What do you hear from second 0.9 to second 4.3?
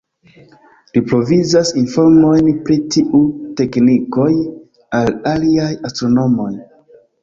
Li provizas informojn pri tiu teknikoj